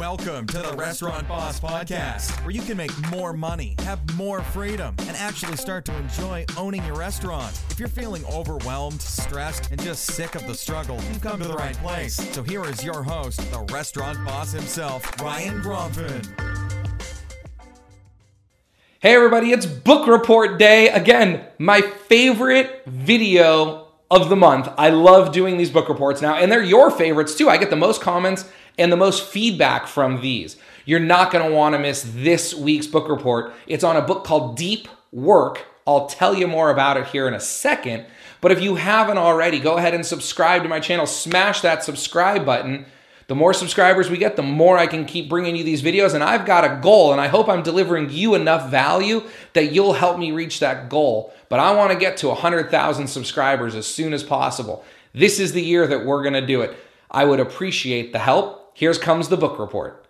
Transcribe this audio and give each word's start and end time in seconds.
Welcome 0.00 0.46
to 0.46 0.58
the 0.60 0.72
Restaurant 0.78 1.28
Boss 1.28 1.60
Podcast, 1.60 2.30
where 2.42 2.52
you 2.52 2.62
can 2.62 2.78
make 2.78 2.90
more 3.10 3.34
money, 3.34 3.74
have 3.80 4.00
more 4.16 4.40
freedom, 4.40 4.94
and 5.00 5.10
actually 5.10 5.58
start 5.58 5.84
to 5.84 5.96
enjoy 5.98 6.46
owning 6.56 6.82
your 6.86 6.96
restaurant. 6.96 7.60
If 7.68 7.78
you're 7.78 7.86
feeling 7.86 8.24
overwhelmed, 8.24 9.02
stressed, 9.02 9.70
and 9.70 9.78
just 9.82 10.06
sick 10.06 10.36
of 10.36 10.46
the 10.46 10.54
struggle, 10.54 10.96
you've 11.08 11.20
come 11.20 11.38
to 11.42 11.46
the 11.46 11.54
right 11.54 11.76
place. 11.76 12.14
So 12.14 12.42
here 12.42 12.64
is 12.64 12.82
your 12.82 13.02
host, 13.02 13.40
the 13.52 13.60
restaurant 13.74 14.24
boss 14.24 14.52
himself, 14.52 15.20
Ryan 15.20 15.60
Gromfin. 15.60 16.26
Hey 19.00 19.14
everybody, 19.14 19.52
it's 19.52 19.66
book 19.66 20.08
report 20.08 20.58
day. 20.58 20.88
Again, 20.88 21.44
my 21.58 21.82
favorite 21.82 22.84
video 22.86 23.88
of 24.10 24.30
the 24.30 24.36
month. 24.36 24.66
I 24.78 24.88
love 24.88 25.30
doing 25.30 25.58
these 25.58 25.70
book 25.70 25.90
reports 25.90 26.22
now, 26.22 26.36
and 26.36 26.50
they're 26.50 26.64
your 26.64 26.90
favorites 26.90 27.36
too. 27.36 27.50
I 27.50 27.58
get 27.58 27.68
the 27.68 27.76
most 27.76 28.00
comments 28.00 28.50
and 28.80 28.90
the 28.90 28.96
most 28.96 29.24
feedback 29.24 29.86
from 29.86 30.22
these. 30.22 30.56
You're 30.86 31.00
not 31.00 31.30
going 31.30 31.48
to 31.48 31.54
want 31.54 31.74
to 31.74 31.78
miss 31.78 32.10
this 32.14 32.54
week's 32.54 32.86
book 32.86 33.08
report. 33.08 33.52
It's 33.66 33.84
on 33.84 33.96
a 33.96 34.02
book 34.02 34.24
called 34.24 34.56
Deep 34.56 34.88
Work. 35.12 35.66
I'll 35.86 36.06
tell 36.06 36.34
you 36.34 36.48
more 36.48 36.70
about 36.70 36.96
it 36.96 37.06
here 37.08 37.28
in 37.28 37.34
a 37.34 37.40
second. 37.40 38.06
But 38.40 38.52
if 38.52 38.62
you 38.62 38.76
haven't 38.76 39.18
already, 39.18 39.60
go 39.60 39.76
ahead 39.76 39.92
and 39.92 40.04
subscribe 40.04 40.62
to 40.62 40.68
my 40.68 40.80
channel. 40.80 41.06
Smash 41.06 41.60
that 41.60 41.84
subscribe 41.84 42.46
button. 42.46 42.86
The 43.26 43.34
more 43.34 43.52
subscribers 43.52 44.10
we 44.10 44.16
get, 44.16 44.34
the 44.34 44.42
more 44.42 44.78
I 44.78 44.86
can 44.86 45.04
keep 45.04 45.28
bringing 45.28 45.54
you 45.56 45.62
these 45.62 45.82
videos. 45.82 46.14
And 46.14 46.24
I've 46.24 46.46
got 46.46 46.64
a 46.64 46.80
goal, 46.80 47.12
and 47.12 47.20
I 47.20 47.28
hope 47.28 47.48
I'm 47.48 47.62
delivering 47.62 48.10
you 48.10 48.34
enough 48.34 48.70
value 48.70 49.22
that 49.52 49.72
you'll 49.72 49.92
help 49.92 50.18
me 50.18 50.32
reach 50.32 50.58
that 50.60 50.88
goal. 50.88 51.32
But 51.48 51.60
I 51.60 51.72
want 51.72 51.92
to 51.92 51.98
get 51.98 52.16
to 52.18 52.28
100,000 52.28 53.06
subscribers 53.06 53.74
as 53.74 53.86
soon 53.86 54.14
as 54.14 54.24
possible. 54.24 54.84
This 55.12 55.38
is 55.38 55.52
the 55.52 55.62
year 55.62 55.86
that 55.86 56.06
we're 56.06 56.22
going 56.22 56.32
to 56.32 56.46
do 56.46 56.62
it. 56.62 56.76
I 57.10 57.24
would 57.24 57.40
appreciate 57.40 58.12
the 58.12 58.18
help. 58.18 58.59
Here's 58.74 58.98
comes 58.98 59.28
the 59.28 59.36
book 59.36 59.58
report. 59.58 60.06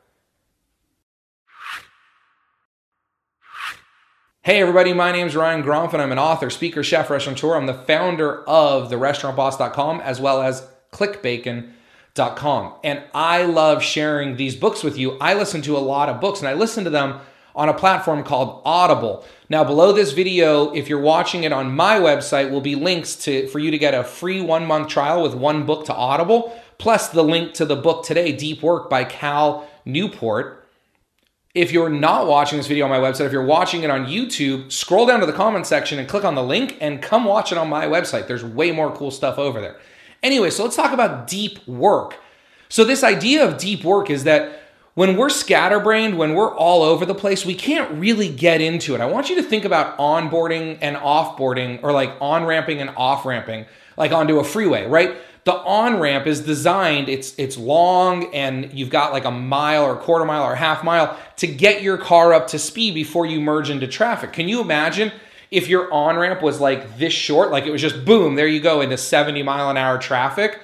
Hey 4.42 4.61
everybody, 4.61 4.92
my 4.92 5.12
name 5.12 5.27
is 5.27 5.36
Ryan 5.36 5.62
Gromf 5.62 5.92
and 5.92 6.00
I'm 6.00 6.12
an 6.12 6.19
author, 6.19 6.50
speaker, 6.50 6.83
chef, 6.83 7.11
restaurateur. 7.11 7.55
I'm 7.55 7.66
the 7.66 7.75
founder 7.75 8.42
of 8.44 8.91
therestaurantboss.com 8.91 10.00
as 10.00 10.20
well 10.20 10.42
as 10.42 10.66
clickbacon.com. 10.92 12.75
And 12.83 13.03
I 13.12 13.44
love 13.44 13.83
sharing 13.83 14.36
these 14.36 14.56
books 14.56 14.83
with 14.83 14.98
you. 14.98 15.19
I 15.20 15.34
listen 15.34 15.62
to 15.62 15.77
a 15.77 15.78
lot 15.78 16.08
of 16.08 16.20
books 16.20 16.41
and 16.41 16.48
I 16.48 16.55
listen 16.55 16.84
to 16.84 16.91
them 16.91 17.20
on 17.55 17.69
a 17.69 17.75
platform 17.75 18.22
called 18.22 18.62
Audible. 18.64 19.25
Now, 19.48 19.64
below 19.64 19.92
this 19.92 20.12
video, 20.12 20.72
if 20.72 20.88
you're 20.88 21.00
watching 21.00 21.44
it 21.44 21.53
on 21.53 21.75
my 21.75 21.98
website, 21.98 22.50
will 22.50 22.61
be 22.61 22.77
links 22.77 23.16
to 23.16 23.47
for 23.48 23.58
you 23.58 23.70
to 23.70 23.78
get 23.78 23.94
a 23.94 24.05
free 24.05 24.41
one 24.41 24.66
month 24.66 24.88
trial 24.88 25.22
with 25.22 25.34
one 25.34 25.66
book 25.66 25.84
to 25.86 25.94
Audible 25.94 26.58
plus 26.81 27.11
the 27.11 27.23
link 27.23 27.53
to 27.55 27.67
the 27.67 27.77
book 27.77 28.05
today, 28.05 28.33
Deep 28.33 28.62
Work 28.62 28.89
by 28.89 29.05
Cal 29.05 29.69
Newport. 29.84 30.67
If 31.55 31.72
you're 31.72 31.91
not 31.91 32.27
watching 32.27 32.59
this 32.59 32.69
video 32.69 32.87
on 32.87 32.91
my 32.91 32.98
website, 32.98 33.27
if 33.27 33.33
you're 33.33 33.45
watching 33.45 33.83
it 33.83 33.91
on 33.91 34.06
YouTube, 34.06 34.72
scroll 34.72 35.05
down 35.05 35.20
to 35.20 35.27
the 35.27 35.33
comment 35.33 35.67
section 35.67 35.98
and 35.98 36.09
click 36.09 36.25
on 36.25 36.34
the 36.34 36.42
link 36.42 36.78
and 36.81 37.03
come 37.03 37.25
watch 37.25 37.53
it 37.53 37.59
on 37.59 37.69
my 37.69 37.84
website. 37.87 38.27
There's 38.27 38.45
way 38.45 38.70
more 38.70 38.91
cool 38.97 39.11
stuff 39.11 39.39
over 39.39 39.61
there. 39.61 39.78
Anyway, 40.22 40.48
so 40.48 40.64
let's 40.64 40.77
talk 40.77 40.92
about 40.92 41.27
deep 41.27 41.67
work. 41.69 42.17
So, 42.69 42.84
this 42.84 43.05
idea 43.05 43.47
of 43.47 43.59
deep 43.59 43.84
work 43.84 44.09
is 44.09 44.25
that 44.25 44.61
when 44.94 45.17
we're 45.17 45.28
scatterbrained, 45.28 46.17
when 46.17 46.34
we're 46.34 46.55
all 46.55 46.83
over 46.83 47.05
the 47.05 47.15
place, 47.15 47.44
we 47.44 47.55
can't 47.55 47.91
really 47.98 48.28
get 48.28 48.61
into 48.61 48.94
it. 48.94 49.00
I 49.00 49.06
want 49.06 49.28
you 49.28 49.37
to 49.37 49.42
think 49.42 49.65
about 49.65 49.98
onboarding 49.98 50.78
and 50.81 50.97
offboarding, 50.97 51.83
or 51.83 51.92
like 51.92 52.17
on 52.20 52.44
ramping 52.44 52.81
and 52.81 52.91
off 52.97 53.27
ramping, 53.27 53.67
like 53.97 54.12
onto 54.12 54.39
a 54.39 54.44
freeway, 54.44 54.87
right? 54.87 55.17
The 55.44 55.55
on 55.55 55.98
ramp 55.98 56.27
is 56.27 56.41
designed, 56.41 57.08
it's 57.08 57.34
it's 57.38 57.56
long 57.56 58.34
and 58.34 58.72
you've 58.74 58.91
got 58.91 59.12
like 59.12 59.24
a 59.24 59.30
mile 59.30 59.84
or 59.84 59.94
a 59.94 59.98
quarter 59.98 60.24
mile 60.24 60.42
or 60.42 60.52
a 60.52 60.56
half 60.56 60.84
mile 60.84 61.19
to 61.36 61.47
get 61.47 61.82
your 61.82 61.97
car 61.97 62.34
up 62.34 62.48
to 62.48 62.58
speed 62.58 62.94
before 62.94 63.24
you 63.24 63.41
merge 63.41 63.70
into 63.70 63.86
traffic. 63.86 64.32
Can 64.32 64.48
you 64.48 64.60
imagine 64.60 65.12
if 65.50 65.69
your 65.69 65.91
on 65.92 66.16
ramp 66.16 66.42
was 66.42 66.60
like 66.60 66.98
this 66.98 67.12
short, 67.12 67.50
like 67.50 67.65
it 67.65 67.70
was 67.70 67.81
just 67.81 68.04
boom, 68.04 68.34
there 68.34 68.47
you 68.47 68.60
go 68.60 68.82
into 68.82 68.98
70 68.98 69.42
mile 69.42 69.70
an 69.70 69.76
hour 69.76 69.98
traffic? 69.98 70.60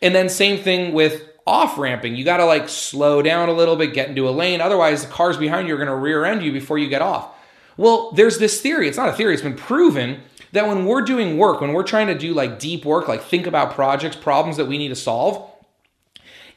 And 0.00 0.14
then 0.14 0.28
same 0.28 0.62
thing 0.62 0.92
with 0.92 1.28
off 1.46 1.78
ramping. 1.78 2.16
You 2.16 2.24
got 2.24 2.38
to 2.38 2.44
like 2.44 2.68
slow 2.68 3.22
down 3.22 3.48
a 3.48 3.52
little 3.52 3.76
bit, 3.76 3.94
get 3.94 4.08
into 4.08 4.28
a 4.28 4.30
lane. 4.30 4.60
Otherwise, 4.60 5.04
the 5.04 5.12
cars 5.12 5.36
behind 5.36 5.68
you 5.68 5.74
are 5.74 5.78
going 5.78 5.88
to 5.88 5.94
rear 5.94 6.24
end 6.24 6.42
you 6.42 6.52
before 6.52 6.78
you 6.78 6.88
get 6.88 7.02
off. 7.02 7.28
Well, 7.76 8.12
there's 8.12 8.38
this 8.38 8.60
theory. 8.60 8.88
It's 8.88 8.96
not 8.96 9.08
a 9.08 9.12
theory, 9.12 9.34
it's 9.34 9.42
been 9.42 9.56
proven 9.56 10.20
that 10.52 10.66
when 10.66 10.86
we're 10.86 11.02
doing 11.02 11.38
work, 11.38 11.60
when 11.60 11.72
we're 11.72 11.82
trying 11.82 12.06
to 12.06 12.16
do 12.16 12.32
like 12.32 12.58
deep 12.58 12.84
work, 12.84 13.08
like 13.08 13.22
think 13.22 13.46
about 13.46 13.74
projects, 13.74 14.16
problems 14.16 14.56
that 14.56 14.66
we 14.66 14.78
need 14.78 14.88
to 14.88 14.96
solve, 14.96 15.50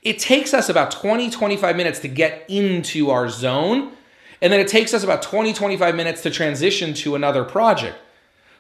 it 0.02 0.20
takes 0.20 0.54
us 0.54 0.70
about 0.70 0.92
20, 0.92 1.30
25 1.30 1.76
minutes 1.76 2.00
to 2.00 2.08
get 2.08 2.46
into 2.48 3.10
our 3.10 3.30
zone. 3.30 3.92
And 4.42 4.54
then 4.54 4.60
it 4.60 4.70
takes 4.70 4.94
us 4.94 5.04
about 5.04 5.22
20, 5.22 5.54
25 5.54 5.96
minutes 5.96 6.22
to 6.24 6.30
transition 6.30 6.94
to 6.96 7.16
another 7.16 7.44
project. 7.44 7.98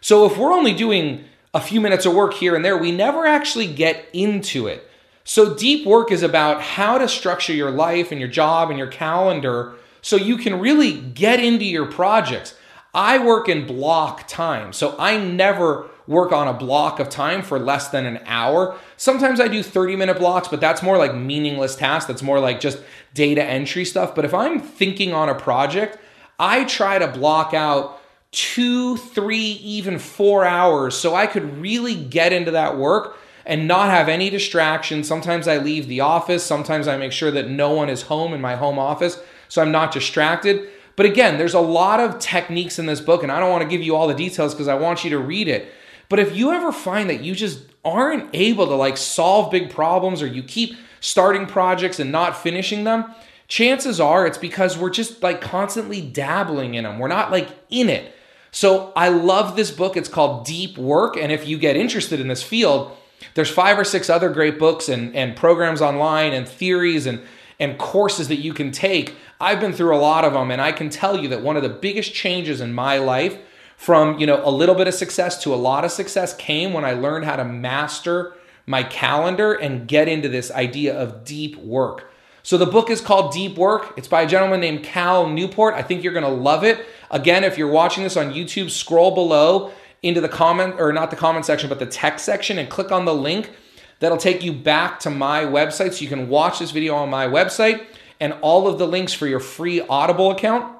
So 0.01 0.25
if 0.25 0.37
we're 0.37 0.51
only 0.51 0.73
doing 0.73 1.25
a 1.53 1.61
few 1.61 1.79
minutes 1.79 2.05
of 2.05 2.13
work 2.13 2.33
here 2.33 2.55
and 2.55 2.63
there, 2.63 2.77
we 2.77 2.91
never 2.91 3.25
actually 3.25 3.67
get 3.73 4.05
into 4.13 4.67
it. 4.67 4.89
So 5.23 5.55
deep 5.55 5.85
work 5.85 6.11
is 6.11 6.23
about 6.23 6.61
how 6.61 6.97
to 6.97 7.07
structure 7.07 7.53
your 7.53 7.71
life 7.71 8.11
and 8.11 8.19
your 8.19 8.29
job 8.29 8.69
and 8.69 8.77
your 8.77 8.87
calendar 8.87 9.75
so 10.01 10.15
you 10.15 10.37
can 10.37 10.59
really 10.59 10.99
get 10.99 11.39
into 11.39 11.65
your 11.65 11.85
projects. 11.85 12.55
I 12.93 13.23
work 13.23 13.47
in 13.47 13.67
block 13.67 14.27
time. 14.27 14.73
So 14.73 14.95
I 14.97 15.17
never 15.17 15.89
work 16.07 16.31
on 16.31 16.47
a 16.47 16.53
block 16.53 16.99
of 16.99 17.07
time 17.07 17.43
for 17.43 17.59
less 17.59 17.89
than 17.89 18.05
an 18.05 18.19
hour. 18.25 18.77
Sometimes 18.97 19.39
I 19.39 19.47
do 19.47 19.61
30 19.61 19.95
minute 19.95 20.17
blocks, 20.17 20.47
but 20.47 20.59
that's 20.59 20.81
more 20.81 20.97
like 20.97 21.13
meaningless 21.13 21.75
tasks. 21.75 22.07
That's 22.07 22.23
more 22.23 22.39
like 22.39 22.59
just 22.59 22.79
data 23.13 23.43
entry 23.43 23.85
stuff. 23.85 24.15
But 24.15 24.25
if 24.25 24.33
I'm 24.33 24.59
thinking 24.59 25.13
on 25.13 25.29
a 25.29 25.35
project, 25.35 25.99
I 26.39 26.63
try 26.63 26.97
to 26.97 27.07
block 27.07 27.53
out 27.53 28.01
two, 28.31 28.97
three, 28.97 29.37
even 29.37 29.99
four 29.99 30.45
hours 30.45 30.95
so 30.95 31.15
I 31.15 31.27
could 31.27 31.59
really 31.59 31.95
get 31.95 32.33
into 32.33 32.51
that 32.51 32.77
work 32.77 33.17
and 33.45 33.67
not 33.67 33.89
have 33.89 34.09
any 34.09 34.29
distractions. 34.29 35.07
Sometimes 35.07 35.47
I 35.47 35.57
leave 35.57 35.87
the 35.87 36.01
office. 36.01 36.43
Sometimes 36.43 36.87
I 36.87 36.97
make 36.97 37.11
sure 37.11 37.31
that 37.31 37.49
no 37.49 37.71
one 37.71 37.89
is 37.89 38.03
home 38.03 38.33
in 38.33 38.41
my 38.41 38.55
home 38.55 38.79
office 38.79 39.19
so 39.49 39.61
I'm 39.61 39.71
not 39.71 39.91
distracted. 39.91 40.69
But 40.99 41.05
again, 41.05 41.37
there's 41.37 41.53
a 41.53 41.61
lot 41.61 42.01
of 42.01 42.19
techniques 42.19 42.77
in 42.77 42.85
this 42.85 42.99
book, 42.99 43.23
and 43.23 43.31
I 43.31 43.39
don't 43.39 43.51
want 43.51 43.61
to 43.61 43.69
give 43.69 43.81
you 43.81 43.95
all 43.95 44.09
the 44.09 44.13
details 44.13 44.53
because 44.53 44.67
I 44.67 44.73
want 44.73 45.05
you 45.05 45.09
to 45.11 45.17
read 45.17 45.47
it. 45.47 45.71
But 46.09 46.19
if 46.19 46.35
you 46.35 46.51
ever 46.51 46.73
find 46.73 47.09
that 47.09 47.21
you 47.21 47.33
just 47.33 47.61
aren't 47.85 48.29
able 48.33 48.67
to 48.67 48.75
like 48.75 48.97
solve 48.97 49.49
big 49.49 49.69
problems 49.69 50.21
or 50.21 50.27
you 50.27 50.43
keep 50.43 50.75
starting 50.99 51.45
projects 51.45 52.01
and 52.01 52.11
not 52.11 52.35
finishing 52.35 52.83
them, 52.83 53.15
chances 53.47 54.01
are 54.01 54.27
it's 54.27 54.37
because 54.37 54.77
we're 54.77 54.89
just 54.89 55.23
like 55.23 55.39
constantly 55.39 56.01
dabbling 56.01 56.73
in 56.73 56.83
them. 56.83 56.99
We're 56.99 57.07
not 57.07 57.31
like 57.31 57.47
in 57.69 57.87
it. 57.87 58.13
So 58.51 58.91
I 58.93 59.07
love 59.07 59.55
this 59.55 59.71
book. 59.71 59.95
It's 59.95 60.09
called 60.09 60.45
Deep 60.45 60.77
Work. 60.77 61.15
And 61.15 61.31
if 61.31 61.47
you 61.47 61.57
get 61.57 61.77
interested 61.77 62.19
in 62.19 62.27
this 62.27 62.43
field, 62.43 62.91
there's 63.35 63.49
five 63.49 63.79
or 63.79 63.85
six 63.85 64.09
other 64.09 64.27
great 64.27 64.59
books 64.59 64.89
and, 64.89 65.15
and 65.15 65.37
programs 65.37 65.81
online 65.81 66.33
and 66.33 66.45
theories 66.45 67.05
and, 67.05 67.21
and 67.59 67.77
courses 67.77 68.27
that 68.29 68.37
you 68.37 68.53
can 68.53 68.71
take 68.71 69.15
I've 69.41 69.61
been 69.61 69.71
through 69.71 69.95
a 69.95 69.97
lot 69.97 70.25
of 70.25 70.33
them, 70.33 70.51
and 70.51 70.61
I 70.61 70.73
can 70.73 70.89
tell 70.89 71.17
you 71.17 71.29
that 71.29 71.41
one 71.41 71.55
of 71.55 71.63
the 71.63 71.69
biggest 71.69 72.13
changes 72.13 72.59
in 72.59 72.73
my 72.73 72.97
life 72.97 73.37
from 73.77 74.19
you 74.19 74.27
know 74.27 74.41
a 74.43 74.51
little 74.51 74.75
bit 74.75 74.87
of 74.87 74.93
success 74.93 75.41
to 75.43 75.53
a 75.53 75.55
lot 75.55 75.85
of 75.85 75.91
success 75.91 76.35
came 76.35 76.73
when 76.73 76.83
I 76.83 76.91
learned 76.91 77.23
how 77.23 77.37
to 77.37 77.45
master 77.45 78.35
my 78.65 78.83
calendar 78.83 79.53
and 79.53 79.87
get 79.87 80.09
into 80.09 80.27
this 80.27 80.51
idea 80.51 80.93
of 80.93 81.23
deep 81.23 81.55
work. 81.57 82.11
So 82.43 82.57
the 82.57 82.65
book 82.65 82.89
is 82.89 83.01
called 83.01 83.31
Deep 83.31 83.57
Work. 83.57 83.93
It's 83.97 84.07
by 84.07 84.23
a 84.23 84.27
gentleman 84.27 84.59
named 84.59 84.83
Cal 84.83 85.27
Newport. 85.27 85.73
I 85.73 85.81
think 85.81 86.03
you're 86.03 86.13
going 86.13 86.25
to 86.25 86.29
love 86.29 86.63
it. 86.63 86.85
Again, 87.11 87.43
if 87.43 87.57
you're 87.57 87.71
watching 87.71 88.03
this 88.03 88.15
on 88.15 88.33
YouTube, 88.33 88.69
scroll 88.69 89.13
below 89.13 89.71
into 90.01 90.21
the 90.21 90.29
comment 90.29 90.75
or 90.77 90.93
not 90.93 91.09
the 91.09 91.17
comment 91.17 91.45
section, 91.45 91.67
but 91.67 91.79
the 91.79 91.85
text 91.85 92.25
section 92.25 92.57
and 92.57 92.69
click 92.69 92.91
on 92.91 93.05
the 93.05 93.13
link 93.13 93.51
that'll 93.99 94.17
take 94.17 94.43
you 94.43 94.53
back 94.53 94.99
to 95.01 95.09
my 95.09 95.45
website 95.45 95.93
so 95.93 96.01
you 96.01 96.09
can 96.09 96.29
watch 96.29 96.59
this 96.59 96.71
video 96.71 96.95
on 96.95 97.09
my 97.09 97.27
website 97.27 97.85
and 98.19 98.33
all 98.41 98.67
of 98.67 98.77
the 98.77 98.87
links 98.87 99.13
for 99.13 99.27
your 99.27 99.39
free 99.39 99.81
Audible 99.81 100.31
account, 100.31 100.75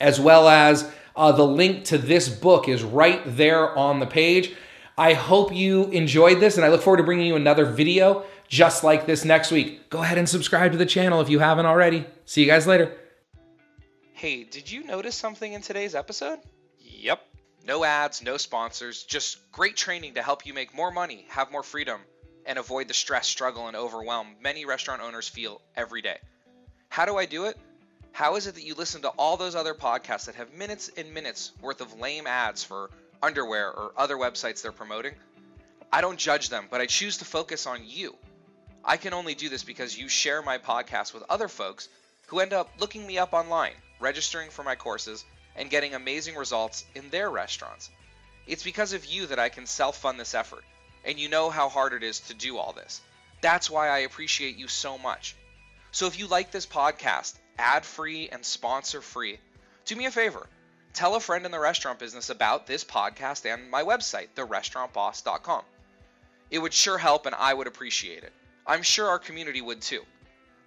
as 0.00 0.20
well 0.20 0.48
as 0.48 0.90
uh, 1.16 1.32
the 1.32 1.46
link 1.46 1.84
to 1.86 1.98
this 1.98 2.28
book 2.28 2.68
is 2.68 2.82
right 2.82 3.20
there 3.26 3.76
on 3.76 4.00
the 4.00 4.06
page. 4.06 4.54
I 4.96 5.14
hope 5.14 5.54
you 5.54 5.84
enjoyed 5.84 6.40
this, 6.40 6.56
and 6.56 6.64
I 6.64 6.68
look 6.68 6.82
forward 6.82 6.98
to 6.98 7.04
bringing 7.04 7.26
you 7.26 7.36
another 7.36 7.64
video 7.64 8.24
just 8.48 8.82
like 8.82 9.06
this 9.06 9.24
next 9.24 9.50
week. 9.50 9.90
Go 9.90 10.02
ahead 10.02 10.18
and 10.18 10.28
subscribe 10.28 10.72
to 10.72 10.78
the 10.78 10.86
channel 10.86 11.20
if 11.20 11.28
you 11.28 11.38
haven't 11.38 11.66
already. 11.66 12.06
See 12.24 12.42
you 12.42 12.46
guys 12.46 12.66
later. 12.66 12.96
Hey, 14.12 14.44
did 14.44 14.70
you 14.70 14.84
notice 14.84 15.14
something 15.14 15.52
in 15.52 15.62
today's 15.62 15.94
episode? 15.94 16.40
Yep. 16.80 17.20
No 17.64 17.84
ads, 17.84 18.22
no 18.22 18.36
sponsors, 18.36 19.04
just 19.04 19.52
great 19.52 19.76
training 19.76 20.14
to 20.14 20.22
help 20.22 20.46
you 20.46 20.54
make 20.54 20.74
more 20.74 20.90
money, 20.90 21.26
have 21.28 21.52
more 21.52 21.62
freedom, 21.62 22.00
and 22.48 22.58
avoid 22.58 22.88
the 22.88 22.94
stress, 22.94 23.28
struggle, 23.28 23.68
and 23.68 23.76
overwhelm 23.76 24.34
many 24.40 24.64
restaurant 24.64 25.02
owners 25.02 25.28
feel 25.28 25.60
every 25.76 26.00
day. 26.00 26.16
How 26.88 27.04
do 27.04 27.18
I 27.18 27.26
do 27.26 27.44
it? 27.44 27.58
How 28.10 28.36
is 28.36 28.46
it 28.46 28.54
that 28.54 28.64
you 28.64 28.74
listen 28.74 29.02
to 29.02 29.10
all 29.10 29.36
those 29.36 29.54
other 29.54 29.74
podcasts 29.74 30.24
that 30.24 30.34
have 30.36 30.54
minutes 30.54 30.90
and 30.96 31.12
minutes 31.12 31.52
worth 31.60 31.82
of 31.82 32.00
lame 32.00 32.26
ads 32.26 32.64
for 32.64 32.90
underwear 33.22 33.70
or 33.70 33.92
other 33.96 34.16
websites 34.16 34.62
they're 34.62 34.72
promoting? 34.72 35.14
I 35.92 36.00
don't 36.00 36.18
judge 36.18 36.48
them, 36.48 36.68
but 36.70 36.80
I 36.80 36.86
choose 36.86 37.18
to 37.18 37.26
focus 37.26 37.66
on 37.66 37.82
you. 37.84 38.16
I 38.82 38.96
can 38.96 39.12
only 39.12 39.34
do 39.34 39.50
this 39.50 39.62
because 39.62 39.96
you 39.96 40.08
share 40.08 40.40
my 40.40 40.56
podcast 40.56 41.12
with 41.12 41.24
other 41.28 41.48
folks 41.48 41.90
who 42.28 42.40
end 42.40 42.54
up 42.54 42.70
looking 42.80 43.06
me 43.06 43.18
up 43.18 43.34
online, 43.34 43.74
registering 44.00 44.48
for 44.48 44.62
my 44.62 44.74
courses, 44.74 45.22
and 45.54 45.68
getting 45.68 45.94
amazing 45.94 46.34
results 46.34 46.86
in 46.94 47.10
their 47.10 47.28
restaurants. 47.28 47.90
It's 48.46 48.62
because 48.62 48.94
of 48.94 49.04
you 49.04 49.26
that 49.26 49.38
I 49.38 49.50
can 49.50 49.66
self 49.66 49.98
fund 49.98 50.18
this 50.18 50.34
effort, 50.34 50.64
and 51.04 51.18
you 51.18 51.28
know 51.28 51.50
how 51.50 51.68
hard 51.68 51.92
it 51.92 52.02
is 52.02 52.20
to 52.20 52.34
do 52.34 52.58
all 52.58 52.72
this. 52.72 53.00
That's 53.40 53.70
why 53.70 53.88
I 53.88 53.98
appreciate 53.98 54.56
you 54.56 54.68
so 54.68 54.98
much. 54.98 55.36
So 55.92 56.06
if 56.06 56.18
you 56.18 56.26
like 56.26 56.50
this 56.50 56.66
podcast, 56.66 57.34
ad 57.58 57.84
free 57.84 58.28
and 58.28 58.44
sponsor 58.44 59.00
free, 59.00 59.38
do 59.84 59.96
me 59.96 60.06
a 60.06 60.10
favor. 60.10 60.46
Tell 60.92 61.14
a 61.14 61.20
friend 61.20 61.46
in 61.46 61.52
the 61.52 61.58
restaurant 61.58 61.98
business 61.98 62.30
about 62.30 62.66
this 62.66 62.84
podcast 62.84 63.52
and 63.52 63.70
my 63.70 63.82
website, 63.82 64.28
therestaurantboss.com. 64.34 65.62
It 66.50 66.58
would 66.58 66.74
sure 66.74 66.98
help 66.98 67.26
and 67.26 67.34
I 67.34 67.54
would 67.54 67.66
appreciate 67.66 68.24
it. 68.24 68.32
I'm 68.66 68.82
sure 68.82 69.08
our 69.08 69.18
community 69.18 69.60
would 69.60 69.80
too. 69.80 70.04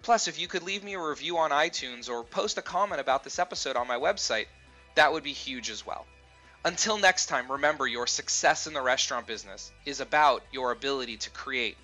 Plus, 0.02 0.26
if 0.26 0.40
you 0.40 0.48
could 0.48 0.64
leave 0.64 0.82
me 0.82 0.94
a 0.94 1.00
review 1.00 1.38
on 1.38 1.50
iTunes 1.50 2.08
or 2.08 2.24
post 2.24 2.58
a 2.58 2.62
comment 2.62 3.00
about 3.00 3.22
this 3.22 3.38
episode 3.38 3.76
on 3.76 3.86
my 3.86 3.96
website, 3.96 4.46
that 4.96 5.12
would 5.12 5.22
be 5.22 5.32
huge 5.32 5.70
as 5.70 5.86
well. 5.86 6.06
Until 6.64 6.96
next 6.96 7.26
time, 7.26 7.50
remember 7.50 7.88
your 7.88 8.06
success 8.06 8.68
in 8.68 8.72
the 8.72 8.80
restaurant 8.80 9.26
business 9.26 9.72
is 9.84 9.98
about 10.00 10.44
your 10.52 10.70
ability 10.70 11.16
to 11.16 11.30
create, 11.30 11.76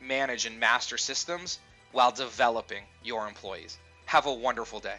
manage, 0.00 0.46
and 0.46 0.60
master 0.60 0.96
systems 0.98 1.58
while 1.90 2.12
developing 2.12 2.84
your 3.02 3.26
employees. 3.26 3.76
Have 4.06 4.26
a 4.26 4.32
wonderful 4.32 4.78
day. 4.78 4.98